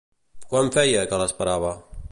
[0.53, 1.77] Quant feia que l'esperava?